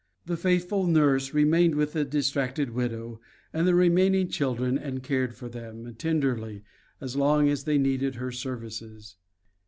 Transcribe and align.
The 0.25 0.35
faithful 0.35 0.87
nurse 0.87 1.31
remained 1.31 1.75
with 1.75 1.93
the 1.93 2.03
distracted 2.03 2.71
widow 2.71 3.21
and 3.53 3.67
the 3.67 3.75
remaining 3.75 4.29
children 4.29 4.79
can 4.79 4.99
cared 5.01 5.35
for 5.35 5.47
them 5.47 5.93
tenderly 5.93 6.63
as 6.99 7.15
long 7.15 7.49
as 7.49 7.65
they 7.65 7.77
needed 7.77 8.15
her 8.15 8.31
services. 8.31 9.17